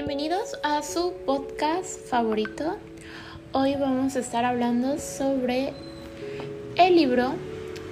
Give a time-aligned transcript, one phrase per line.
[0.00, 2.76] Bienvenidos a su podcast favorito.
[3.50, 5.72] Hoy vamos a estar hablando sobre
[6.76, 7.32] el libro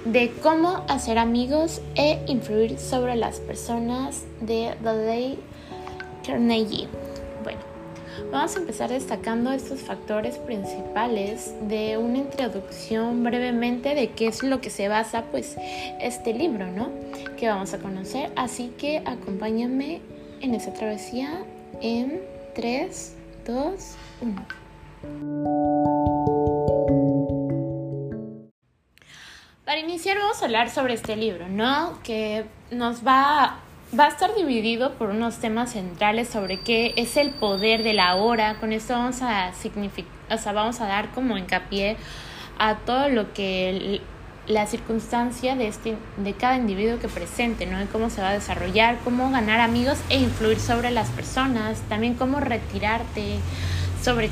[0.05, 5.35] de cómo hacer amigos e influir sobre las personas de Dale
[6.25, 6.87] Carnegie.
[7.43, 7.59] Bueno,
[8.31, 14.61] vamos a empezar destacando estos factores principales de una introducción brevemente de qué es lo
[14.61, 15.57] que se basa pues
[15.99, 16.89] este libro, ¿no?
[17.35, 18.31] Que vamos a conocer.
[18.37, 19.99] Así que acompáñame
[20.39, 21.43] en esa travesía
[21.81, 22.21] en
[22.55, 24.47] 3, 2, 1.
[29.65, 31.99] Para iniciar vamos a hablar sobre este libro, ¿no?
[32.03, 33.59] Que nos va,
[33.97, 38.15] va a estar dividido por unos temas centrales sobre qué es el poder de la
[38.15, 38.59] hora.
[38.59, 39.51] Con esto vamos a
[40.29, 41.97] o sea, vamos a dar como hincapié
[42.57, 44.01] a todo lo que
[44.47, 47.81] la circunstancia de, este, de cada individuo que presente, ¿no?
[47.81, 52.13] Y cómo se va a desarrollar, cómo ganar amigos e influir sobre las personas, también
[52.13, 53.39] cómo retirarte,
[54.01, 54.29] sobre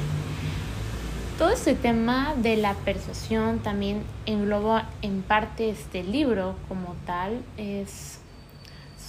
[1.38, 8.20] todo este tema de la persuasión también engloba en parte este libro como tal, es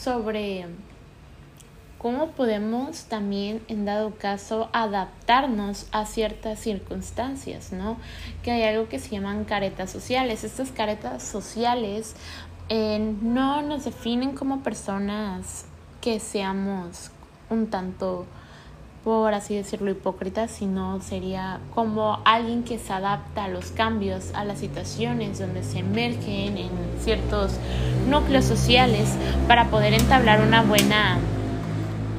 [0.02, 0.66] sobre
[1.98, 7.96] cómo podemos también, en dado caso, adaptarnos a ciertas circunstancias, ¿no?
[8.42, 10.44] Que hay algo que se llaman caretas sociales.
[10.44, 12.14] Estas caretas sociales
[12.68, 15.66] eh, no nos definen como personas
[16.00, 17.10] que seamos
[17.50, 18.26] un tanto
[19.06, 24.44] por así decirlo, hipócritas, sino sería como alguien que se adapta a los cambios, a
[24.44, 27.52] las situaciones donde se emergen en ciertos
[28.10, 29.14] núcleos sociales
[29.46, 31.18] para poder entablar una buena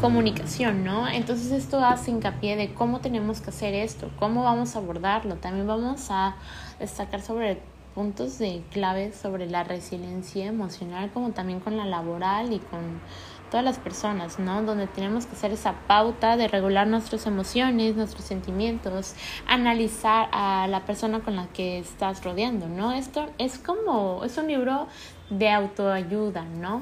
[0.02, 1.08] comunicación, ¿no?
[1.08, 5.36] Entonces esto hace hincapié de cómo tenemos que hacer esto, cómo vamos a abordarlo.
[5.36, 6.36] También vamos a
[6.80, 7.60] destacar sobre
[7.96, 13.02] puntos de clave sobre la resiliencia emocional, como también con la laboral y con
[13.50, 14.62] todas las personas, ¿no?
[14.62, 19.16] Donde tenemos que hacer esa pauta de regular nuestras emociones, nuestros sentimientos,
[19.48, 22.92] analizar a la persona con la que estás rodeando, ¿no?
[22.92, 24.88] Esto es como, es un libro
[25.32, 26.82] de autoayuda, ¿no?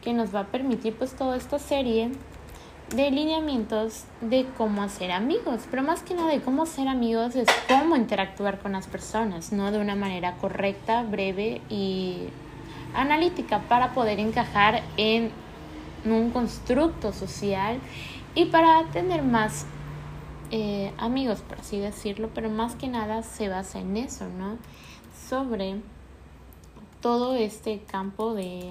[0.00, 2.12] Que nos va a permitir pues toda esta serie
[2.94, 7.48] de lineamientos de cómo hacer amigos, pero más que nada de cómo hacer amigos es
[7.68, 9.72] cómo interactuar con las personas, ¿no?
[9.72, 12.28] De una manera correcta, breve y
[12.94, 15.32] analítica para poder encajar en
[16.04, 17.80] un constructo social
[18.34, 19.66] y para tener más
[20.52, 24.58] eh, amigos, por así decirlo, pero más que nada se basa en eso, ¿no?
[25.28, 25.80] Sobre
[27.00, 28.70] todo este campo de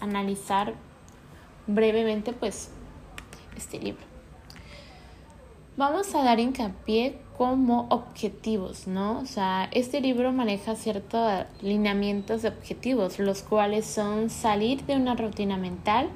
[0.00, 0.74] analizar
[1.66, 2.70] brevemente, pues,
[3.60, 4.02] este libro.
[5.76, 9.20] Vamos a dar hincapié como objetivos, ¿no?
[9.20, 15.14] O sea, este libro maneja ciertos lineamientos de objetivos, los cuales son salir de una
[15.14, 16.10] rutina mental,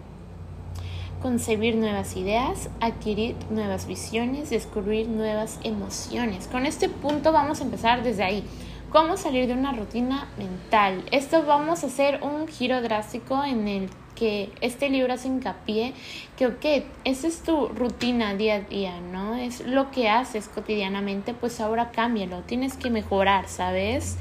[1.23, 6.47] concebir nuevas ideas, adquirir nuevas visiones, descubrir nuevas emociones.
[6.49, 8.45] Con este punto vamos a empezar desde ahí.
[8.91, 11.05] ¿Cómo salir de una rutina mental?
[11.11, 15.95] Esto vamos a hacer un giro drástico en el que este libro hace hincapié
[16.37, 19.35] que, ok, esa es tu rutina día a día, ¿no?
[19.35, 24.17] Es lo que haces cotidianamente, pues ahora cámbialo, tienes que mejorar, ¿sabes?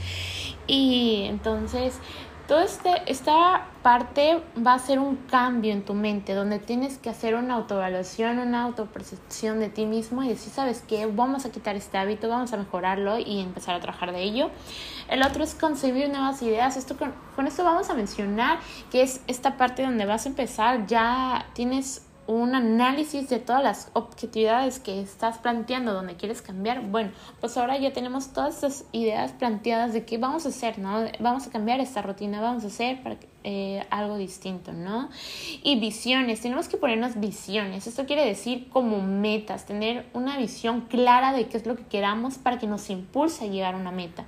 [0.67, 1.99] Y entonces
[2.47, 7.09] Toda este, esta parte va a ser un cambio en tu mente, donde tienes que
[7.09, 11.05] hacer una autoevaluación, una autopercepción de ti mismo y decir, ¿sabes qué?
[11.05, 14.49] Vamos a quitar este hábito, vamos a mejorarlo y empezar a trabajar de ello.
[15.07, 16.75] El otro es concebir nuevas ideas.
[16.75, 18.59] Esto con, con esto vamos a mencionar
[18.91, 23.89] que es esta parte donde vas a empezar, ya tienes un análisis de todas las
[23.93, 29.31] objetividades que estás planteando, donde quieres cambiar, bueno, pues ahora ya tenemos todas esas ideas
[29.33, 31.05] planteadas de qué vamos a hacer, ¿no?
[31.19, 35.09] Vamos a cambiar esta rutina, vamos a hacer para eh, algo distinto, ¿no?
[35.63, 41.33] Y visiones, tenemos que ponernos visiones, esto quiere decir como metas, tener una visión clara
[41.33, 44.25] de qué es lo que queramos para que nos impulse a llegar a una meta.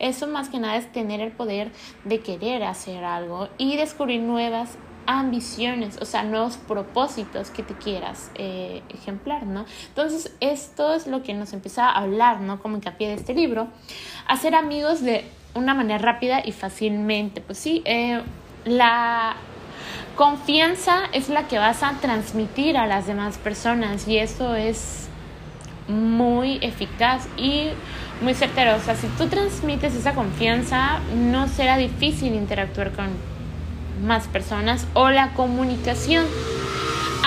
[0.00, 1.70] Eso más que nada es tener el poder
[2.04, 8.30] de querer hacer algo y descubrir nuevas ambiciones, o sea, nuevos propósitos que te quieras
[8.34, 9.64] eh, ejemplar, ¿no?
[9.88, 12.60] Entonces, esto es lo que nos empieza a hablar, ¿no?
[12.60, 13.68] Como hincapié de este libro,
[14.26, 15.24] hacer amigos de
[15.54, 17.40] una manera rápida y fácilmente.
[17.40, 18.20] Pues sí, eh,
[18.64, 19.36] la
[20.16, 25.08] confianza es la que vas a transmitir a las demás personas y eso es
[25.88, 27.68] muy eficaz y
[28.20, 28.76] muy certero.
[28.76, 33.35] O sea, si tú transmites esa confianza, no será difícil interactuar con
[34.02, 36.24] más personas o la comunicación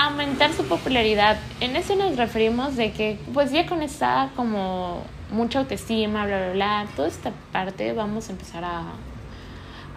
[0.00, 1.38] aumentar su popularidad.
[1.60, 6.52] En eso nos referimos de que pues ya con esta como mucha autoestima, bla, bla,
[6.52, 8.84] bla, toda esta parte vamos a empezar a,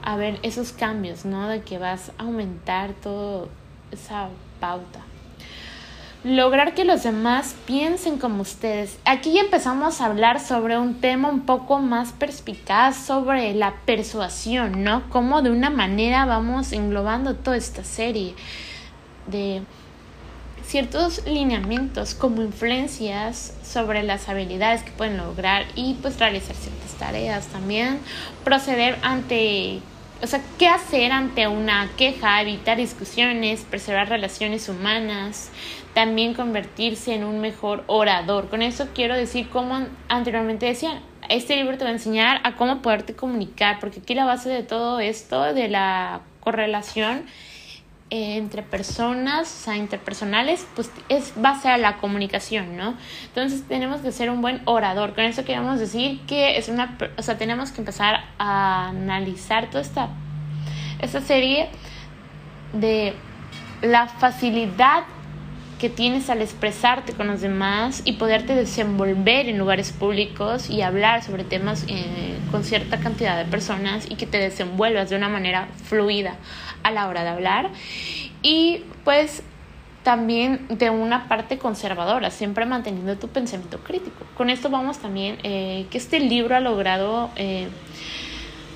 [0.03, 1.47] a ver esos cambios, ¿no?
[1.47, 3.47] De que vas a aumentar toda
[3.91, 4.29] esa
[4.59, 4.99] pauta.
[6.23, 8.97] Lograr que los demás piensen como ustedes.
[9.05, 14.83] Aquí ya empezamos a hablar sobre un tema un poco más perspicaz sobre la persuasión,
[14.83, 15.09] ¿no?
[15.09, 18.35] Cómo de una manera vamos englobando toda esta serie
[19.27, 19.63] de
[20.65, 27.47] ciertos lineamientos como influencias sobre las habilidades que pueden lograr y pues realizar ciertas tareas
[27.47, 27.99] también,
[28.45, 29.81] proceder ante
[30.23, 32.41] o sea, ¿qué hacer ante una queja?
[32.41, 35.51] Evitar discusiones, preservar relaciones humanas,
[35.93, 38.47] también convertirse en un mejor orador.
[38.49, 42.81] Con eso quiero decir, como anteriormente decía, este libro te va a enseñar a cómo
[42.81, 47.25] poderte comunicar, porque aquí la base de todo esto, de la correlación
[48.15, 52.93] entre personas, o sea, interpersonales, pues es base a la comunicación, ¿no?
[53.25, 55.15] Entonces tenemos que ser un buen orador.
[55.15, 59.81] Con eso queremos decir que es una, o sea, tenemos que empezar a analizar toda
[59.81, 60.09] esta,
[61.01, 61.69] esta serie
[62.73, 63.15] de
[63.81, 65.05] la facilidad
[65.79, 71.23] que tienes al expresarte con los demás y poderte desenvolver en lugares públicos y hablar
[71.23, 75.67] sobre temas eh, con cierta cantidad de personas y que te desenvuelvas de una manera
[75.83, 76.37] fluida
[76.83, 77.69] a la hora de hablar
[78.41, 79.43] y pues
[80.03, 84.25] también de una parte conservadora, siempre manteniendo tu pensamiento crítico.
[84.35, 87.69] Con esto vamos también eh, que este libro ha logrado eh,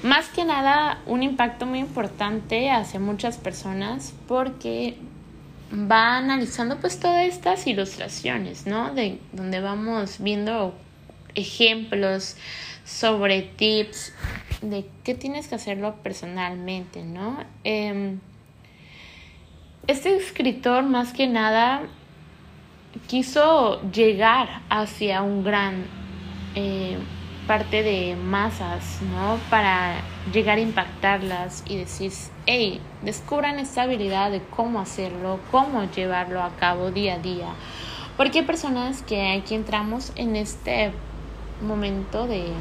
[0.04, 4.98] más que nada un impacto muy importante hacia muchas personas porque
[5.74, 8.94] va analizando pues todas estas ilustraciones, ¿no?
[8.94, 10.74] De donde vamos viendo
[11.38, 12.36] ejemplos
[12.84, 14.13] sobre tips
[14.62, 17.38] de qué tienes que hacerlo personalmente, ¿no?
[17.63, 18.19] Em,
[19.88, 21.84] este escritor más que nada
[23.07, 25.86] quiso llegar hacia un gran
[26.56, 26.98] eh,
[27.48, 29.40] parte de masas, ¿no?
[29.50, 30.01] Para
[30.33, 32.12] llegar a impactarlas y decir,
[32.45, 37.54] hey, descubran esta habilidad de cómo hacerlo, cómo llevarlo a cabo día a día.
[38.18, 40.92] Porque hay personas que aquí entramos en este
[41.62, 42.51] momento de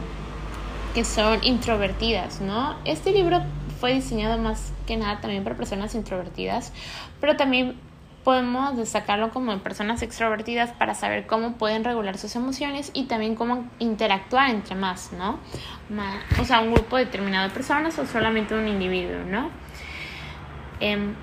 [0.94, 2.76] que son introvertidas, ¿no?
[2.84, 3.42] Este libro
[3.80, 6.72] fue diseñado más que nada también para personas introvertidas,
[7.20, 7.76] pero también
[8.24, 13.68] podemos destacarlo como personas extrovertidas para saber cómo pueden regular sus emociones y también cómo
[13.78, 15.38] interactuar entre más, ¿no?
[16.40, 19.50] o sea, un grupo determinado de personas o solamente un individuo, ¿no?
[20.80, 21.14] Em,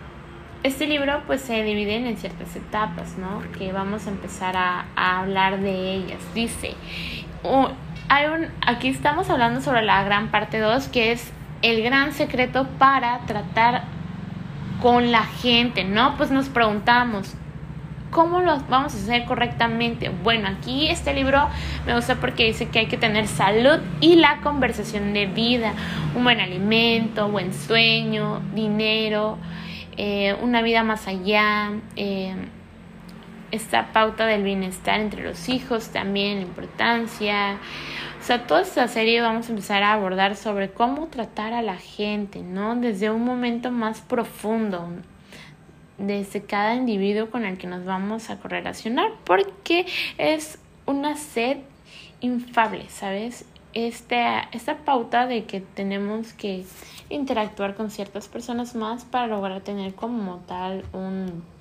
[0.64, 3.44] este libro pues se divide en ciertas etapas, ¿no?
[3.58, 6.22] Que vamos a empezar a, hablar de ellas.
[6.34, 6.76] Dice,
[8.10, 11.32] hay un, aquí estamos hablando sobre la gran parte 2, que es
[11.62, 13.84] el gran secreto para tratar
[14.82, 16.16] con la gente, ¿no?
[16.18, 17.36] Pues nos preguntamos,
[18.12, 20.10] ¿cómo lo vamos a hacer correctamente?
[20.10, 21.48] Bueno, aquí este libro
[21.86, 25.74] me gusta porque dice que hay que tener salud y la conversación de vida,
[26.16, 29.38] un buen alimento, buen sueño, dinero,
[29.98, 31.72] eh, una vida más allá.
[31.96, 32.36] Eh,
[33.54, 37.60] esta pauta del bienestar entre los hijos también, la importancia.
[38.20, 41.78] O sea, toda esta serie vamos a empezar a abordar sobre cómo tratar a la
[41.78, 42.76] gente, ¿no?
[42.76, 44.90] Desde un momento más profundo,
[46.00, 49.86] desde cada individuo con el que nos vamos a correlacionar, porque
[50.18, 50.58] es
[50.88, 51.58] una sed
[52.22, 53.46] infable, ¿sabes?
[53.74, 56.66] Este, esta pauta de que tenemos que
[57.10, 61.53] interactuar con ciertas personas más para lograr tener como tal un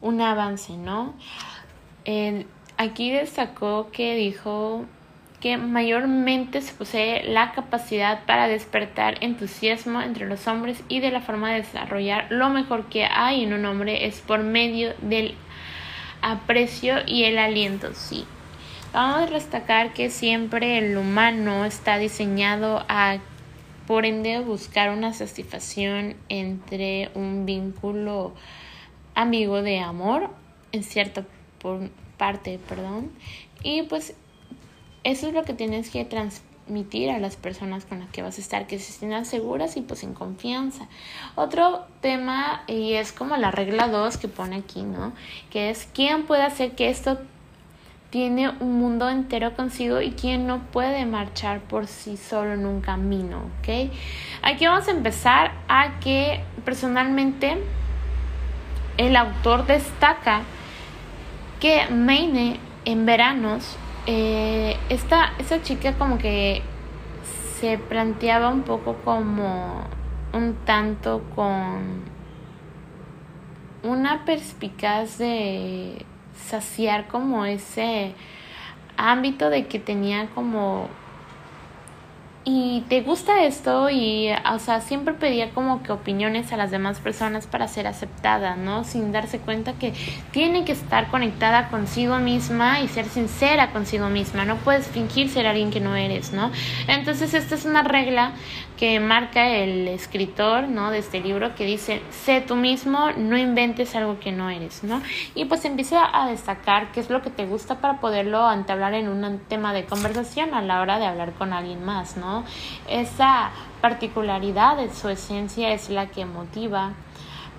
[0.00, 1.14] un avance, ¿no?
[2.76, 4.86] aquí destacó que dijo
[5.40, 11.20] que mayormente se posee la capacidad para despertar entusiasmo entre los hombres y de la
[11.20, 15.34] forma de desarrollar lo mejor que hay en un hombre es por medio del
[16.20, 18.24] aprecio y el aliento, sí.
[18.92, 23.18] Vamos a destacar que siempre el humano está diseñado a,
[23.86, 28.34] por ende, buscar una satisfacción entre un vínculo
[29.20, 30.30] amigo de amor
[30.72, 31.24] en cierta
[32.16, 33.10] parte, perdón.
[33.62, 34.14] Y pues
[35.04, 38.40] eso es lo que tienes que transmitir a las personas con las que vas a
[38.40, 40.88] estar, que se sientan seguras y pues en confianza.
[41.34, 45.12] Otro tema, y es como la regla 2 que pone aquí, ¿no?
[45.50, 47.18] Que es quién puede hacer que esto
[48.10, 52.80] tiene un mundo entero consigo y quién no puede marchar por sí solo en un
[52.80, 53.90] camino, ¿ok?
[54.42, 57.58] Aquí vamos a empezar a que personalmente
[59.00, 60.42] el autor destaca
[61.58, 66.60] que Maine en veranos, eh, esta, chica como que
[67.58, 69.84] se planteaba un poco como
[70.34, 72.02] un tanto con
[73.84, 76.04] una perspicaz de
[76.36, 78.12] saciar como ese
[78.98, 80.88] ámbito de que tenía como
[82.44, 86.98] y te gusta esto y, o sea, siempre pedía como que opiniones a las demás
[86.98, 88.84] personas para ser aceptada, ¿no?
[88.84, 89.92] Sin darse cuenta que
[90.30, 95.46] tiene que estar conectada consigo misma y ser sincera consigo misma, no puedes fingir ser
[95.46, 96.50] alguien que no eres, ¿no?
[96.88, 98.32] Entonces esta es una regla
[98.80, 100.90] que marca el escritor, ¿no?
[100.90, 105.02] De este libro que dice, sé tú mismo, no inventes algo que no eres, ¿no?
[105.34, 109.08] Y pues empieza a destacar qué es lo que te gusta para poderlo entablar en
[109.08, 112.42] un tema de conversación a la hora de hablar con alguien más, ¿no?
[112.88, 113.50] Esa
[113.82, 116.92] particularidad de su esencia es la que motiva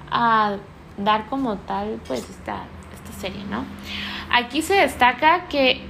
[0.09, 0.55] a
[0.97, 2.63] dar como tal pues esta,
[2.95, 3.63] esta serie, ¿no?
[4.31, 5.83] Aquí se destaca que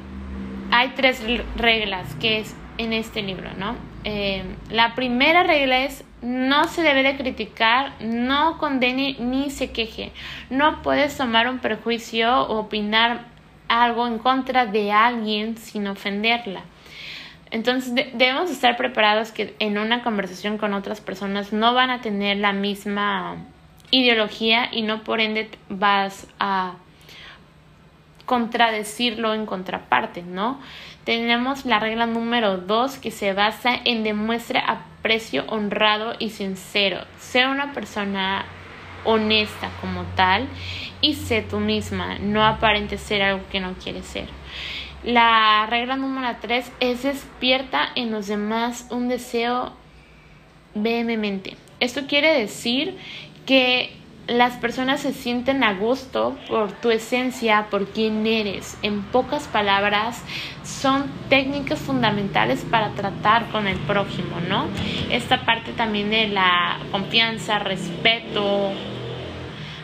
[0.71, 1.23] hay tres
[1.55, 3.90] reglas que es en este libro, ¿no?
[4.03, 10.12] Eh, la primera regla es no se debe de criticar, no condene ni se queje.
[10.50, 13.25] No puedes tomar un perjuicio o opinar
[13.67, 16.62] algo en contra de alguien sin ofenderla.
[17.51, 22.38] Entonces debemos estar preparados que en una conversación con otras personas no van a tener
[22.38, 23.38] la misma
[23.91, 26.75] ideología y no por ende vas a
[28.25, 30.62] contradecirlo en contraparte, ¿no?
[31.05, 37.05] Tenemos la regla número dos que se basa en demuestre aprecio honrado y sincero.
[37.17, 38.46] Sea una persona
[39.03, 40.48] honesta como tal
[41.01, 44.27] y sé tú misma, no aparente ser algo que no quieres ser.
[45.03, 49.74] La regla número tres es despierta en los demás un deseo
[50.75, 51.58] vehemente.
[51.79, 52.96] Esto quiere decir
[53.48, 58.77] que las personas se sienten a gusto por tu esencia, por quién eres.
[58.81, 60.23] En pocas palabras,
[60.63, 64.67] son técnicas fundamentales para tratar con el prójimo, ¿no?
[65.09, 68.71] Esta parte también de la confianza, respeto,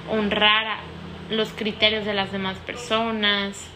[0.10, 0.78] honrar
[1.30, 3.70] los criterios de las demás personas,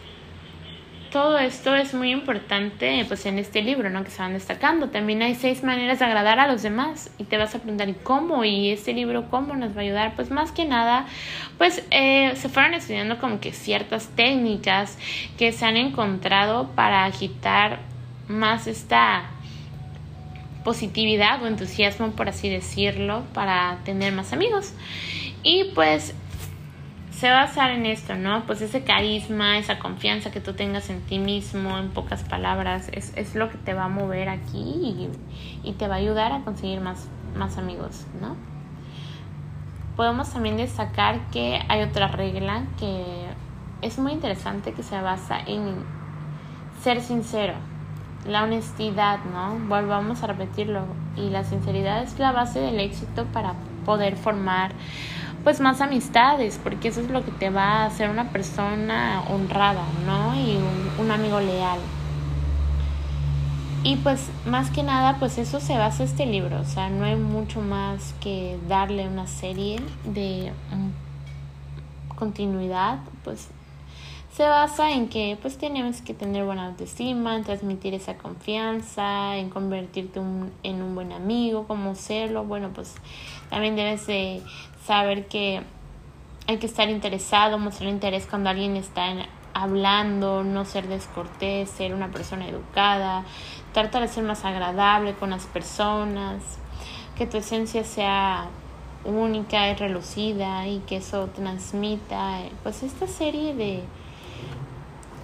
[1.12, 4.02] todo esto es muy importante pues en este libro, ¿no?
[4.02, 4.88] Que se van destacando.
[4.88, 7.94] También hay seis maneras de agradar a los demás y te vas a preguntar ¿y
[7.94, 8.44] cómo?
[8.44, 10.16] ¿Y este libro cómo nos va a ayudar?
[10.16, 11.06] Pues más que nada,
[11.58, 14.98] pues eh, se fueron estudiando como que ciertas técnicas
[15.36, 17.80] que se han encontrado para agitar
[18.26, 19.24] más esta
[20.64, 24.72] positividad o entusiasmo, por así decirlo, para tener más amigos.
[25.42, 26.14] Y pues
[27.22, 28.42] se va basar en esto, ¿no?
[28.46, 33.16] Pues ese carisma, esa confianza que tú tengas en ti mismo, en pocas palabras, es,
[33.16, 35.08] es lo que te va a mover aquí y,
[35.62, 38.34] y, te va a ayudar a conseguir más, más amigos, ¿no?
[39.94, 43.04] Podemos también destacar que hay otra regla que
[43.82, 45.76] es muy interesante que se basa en
[46.82, 47.54] ser sincero,
[48.26, 49.60] la honestidad, ¿no?
[49.68, 50.86] Volvamos a repetirlo.
[51.16, 54.72] Y la sinceridad es la base del éxito para poder formar
[55.44, 59.84] pues más amistades, porque eso es lo que te va a hacer una persona honrada,
[60.06, 60.34] ¿no?
[60.34, 60.58] Y
[61.00, 61.80] un, amigo leal.
[63.84, 67.16] Y pues más que nada, pues eso se basa este libro, o sea, no hay
[67.16, 70.52] mucho más que darle una serie de
[72.14, 73.48] continuidad, pues
[74.32, 79.50] se basa en que pues tenemos que tener buena autoestima, en transmitir esa confianza, en
[79.50, 80.20] convertirte
[80.62, 82.94] en un buen amigo, como serlo, bueno, pues
[83.50, 84.40] también debes de
[84.86, 85.62] saber que
[86.46, 89.04] hay que estar interesado, mostrar interés cuando alguien está
[89.52, 93.24] hablando, no ser descortés, ser una persona educada,
[93.74, 96.42] tratar de ser más agradable con las personas,
[97.18, 98.48] que tu esencia sea
[99.04, 103.82] única y relucida y que eso transmita pues esta serie de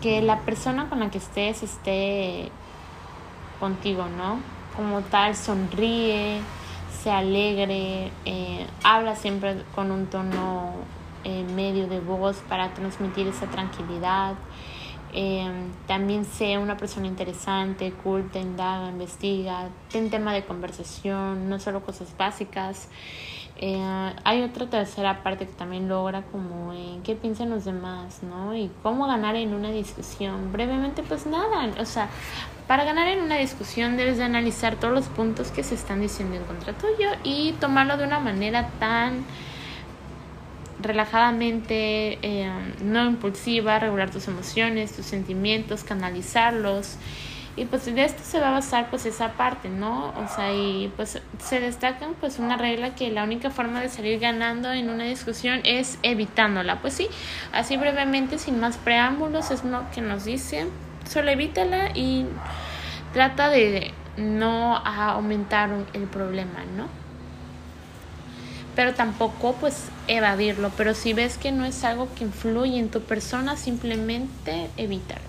[0.01, 2.51] que la persona con la que estés esté
[3.61, 4.41] contigo, ¿no?
[4.77, 6.41] Como tal, sonríe,
[7.03, 10.73] se alegre, eh, habla siempre con un tono
[11.25, 14.35] eh, medio de voz para transmitir esa tranquilidad.
[15.13, 15.51] Eh,
[15.87, 22.15] también sea una persona interesante, culta, indaga, investiga, ten tema de conversación, no solo cosas
[22.17, 22.89] básicas.
[24.25, 28.55] hay otra tercera parte que también logra como en qué piensan los demás, ¿no?
[28.55, 30.53] Y cómo ganar en una discusión.
[30.53, 32.09] Brevemente, pues nada, o sea,
[32.69, 36.37] para ganar en una discusión debes de analizar todos los puntos que se están diciendo
[36.37, 39.25] en contra tuyo y tomarlo de una manera tan
[40.81, 42.51] relajadamente, eh,
[42.83, 46.97] no impulsiva, regular tus emociones, tus sentimientos, canalizarlos.
[47.57, 50.11] Y pues de esto se va a basar pues esa parte, ¿no?
[50.11, 54.21] O sea, y pues se destacan pues una regla que la única forma de salir
[54.21, 56.81] ganando en una discusión es evitándola.
[56.81, 57.09] Pues sí,
[57.53, 60.69] así brevemente, sin más preámbulos, es lo que nos dice
[61.09, 62.27] solo evítala y
[63.13, 66.98] trata de no aumentar el problema, ¿no?
[68.79, 73.01] Pero tampoco pues evadirlo, pero si ves que no es algo que influye en tu
[73.01, 75.25] persona, simplemente evítalo.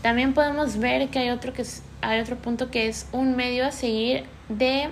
[0.00, 1.66] También podemos ver que hay otro que
[2.00, 4.88] hay otro punto que es un medio a seguir de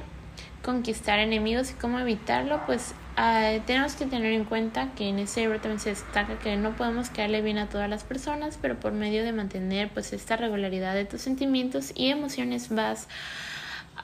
[0.62, 5.40] conquistar enemigos y cómo evitarlo, pues ah, tenemos que tener en cuenta que en ese
[5.40, 8.92] libro también se destaca que no podemos caerle bien a todas las personas, pero por
[8.92, 13.08] medio de mantener pues esta regularidad de tus sentimientos y emociones vas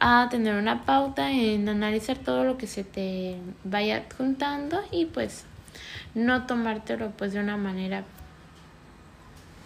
[0.00, 5.45] a tener una pauta en analizar todo lo que se te vaya juntando y pues
[6.15, 8.05] no tomártelo pues de una manera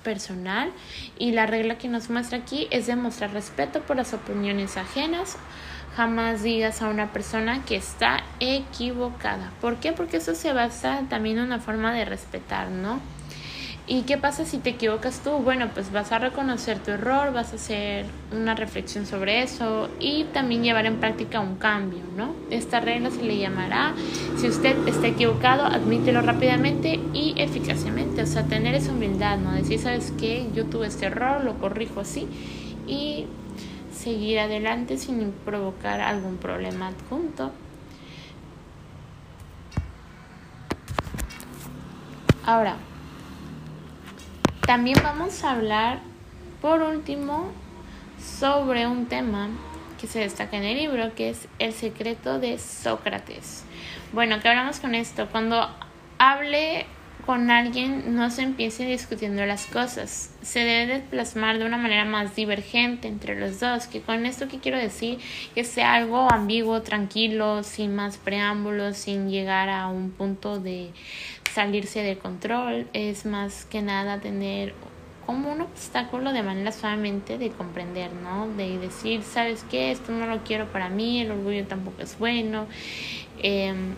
[0.02, 0.70] personal
[1.18, 5.36] y la regla que nos muestra aquí es demostrar respeto por las opiniones ajenas
[5.96, 9.50] jamás digas a una persona que está equivocada.
[9.60, 9.92] ¿Por qué?
[9.92, 13.00] Porque eso se basa también en una forma de respetar, ¿no?
[13.92, 15.32] ¿Y qué pasa si te equivocas tú?
[15.38, 20.26] Bueno, pues vas a reconocer tu error, vas a hacer una reflexión sobre eso y
[20.32, 22.32] también llevar en práctica un cambio, ¿no?
[22.50, 23.94] Esta regla se le llamará,
[24.36, 29.50] si usted está equivocado, admítelo rápidamente y eficazmente, o sea, tener esa humildad, ¿no?
[29.50, 30.48] Decir, ¿sabes qué?
[30.54, 32.28] Yo tuve este error, lo corrijo así
[32.86, 33.26] y
[33.92, 37.50] seguir adelante sin provocar algún problema adjunto.
[42.46, 42.76] Ahora,
[44.70, 45.98] también vamos a hablar
[46.62, 47.50] por último
[48.22, 49.48] sobre un tema
[50.00, 53.64] que se destaca en el libro, que es el secreto de Sócrates.
[54.12, 55.26] Bueno, ¿qué hablamos con esto?
[55.26, 55.68] Cuando
[56.18, 56.86] hable
[57.26, 60.34] con alguien no se empiece discutiendo las cosas.
[60.42, 63.86] Se debe de plasmar de una manera más divergente entre los dos.
[63.86, 65.18] Que con esto que quiero decir
[65.54, 70.90] que sea algo ambiguo, tranquilo, sin más preámbulos, sin llegar a un punto de
[71.54, 74.74] salirse de control, es más que nada tener
[75.26, 78.48] como un obstáculo de manera suavemente de comprender, ¿no?
[78.48, 79.92] De decir, ¿sabes qué?
[79.92, 82.66] Esto no lo quiero para mí, el orgullo tampoco es bueno.
[83.42, 83.94] Em,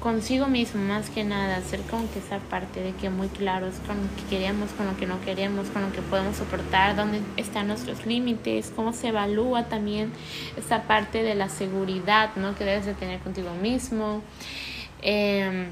[0.00, 3.96] consigo mismo más que nada, hacer como que esa parte de que muy claros con
[3.96, 7.68] lo que queremos, con lo que no queremos, con lo que podemos soportar, dónde están
[7.68, 10.12] nuestros límites, cómo se evalúa también
[10.58, 12.54] esa parte de la seguridad, ¿no?
[12.54, 14.20] Que debes de tener contigo mismo.
[15.00, 15.68] Eh,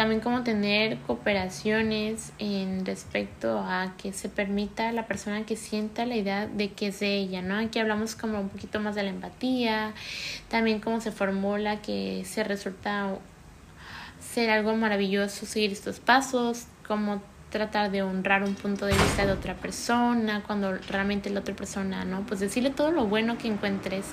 [0.00, 6.06] también como tener cooperaciones en respecto a que se permita a la persona que sienta
[6.06, 7.58] la idea de que es de ella, ¿no?
[7.58, 9.92] Aquí hablamos como un poquito más de la empatía,
[10.48, 13.14] también cómo se formula que se resulta
[14.26, 19.32] ser algo maravilloso seguir estos pasos, cómo tratar de honrar un punto de vista de
[19.32, 22.22] otra persona, cuando realmente la otra persona, ¿no?
[22.22, 24.06] Pues decirle todo lo bueno que encuentres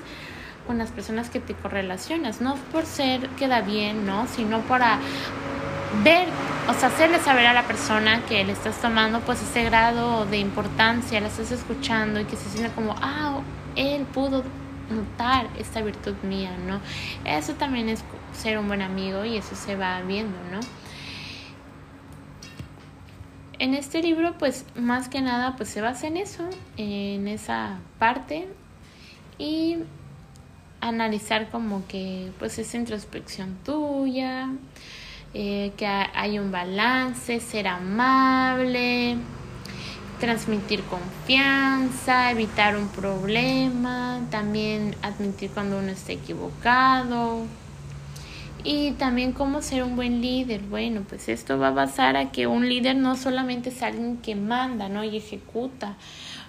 [0.68, 4.28] con las personas que te correlacionas, no por ser queda bien, ¿no?
[4.28, 5.00] Sino para
[6.04, 6.28] ver,
[6.68, 10.38] o sea, hacerle saber a la persona que le estás tomando pues ese grado de
[10.38, 13.40] importancia, la estás escuchando y que se sienta como, ah,
[13.76, 14.44] él pudo
[14.90, 16.80] notar esta virtud mía, ¿no?
[17.26, 20.60] Eso también es ser un buen amigo y eso se va viendo, ¿no?
[23.60, 28.48] En este libro, pues más que nada, pues se basa en eso, en esa parte
[29.40, 29.78] y
[30.80, 34.50] analizar como que pues esa introspección tuya,
[35.34, 39.18] eh, que hay un balance, ser amable,
[40.20, 47.46] transmitir confianza, evitar un problema, también admitir cuando uno está equivocado.
[48.64, 50.62] Y también cómo ser un buen líder.
[50.62, 54.36] Bueno, pues esto va a basar a que un líder no solamente es alguien que
[54.36, 55.04] manda, ¿no?
[55.04, 55.96] Y ejecuta,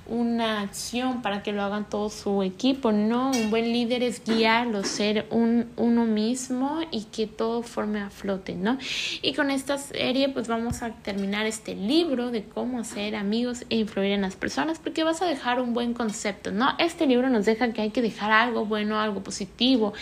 [0.08, 2.92] una acción para que lo hagan todo su equipo.
[2.92, 8.10] No, un buen líder es guiarlo, ser un, uno mismo y que todo forme a
[8.10, 8.78] flote, ¿no?
[9.22, 13.76] Y con esta serie pues vamos a terminar este libro de cómo ser amigos e
[13.76, 16.74] influir en las personas porque vas a dejar un buen concepto, ¿no?
[16.78, 19.92] Este libro nos deja que hay que dejar algo bueno, algo positivo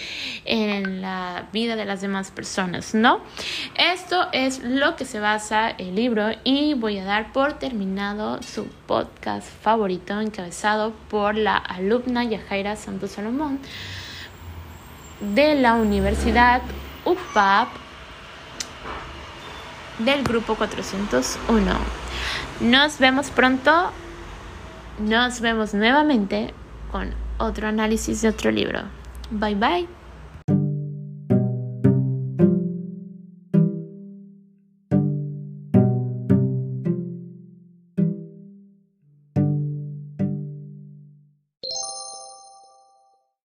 [0.44, 3.20] en la vida de las demás personas, ¿no?
[3.76, 8.66] Esto es lo que se basa el libro y voy a dar por terminado su
[8.86, 13.58] podcast favorito encabezado por la alumna Yajaira Santos Salomón
[15.20, 16.62] de la Universidad
[17.04, 17.68] UPAP
[19.98, 21.72] del grupo 401.
[22.60, 23.90] Nos vemos pronto.
[24.98, 26.54] Nos vemos nuevamente
[26.90, 28.80] con otro análisis de otro libro.
[29.30, 29.95] Bye bye.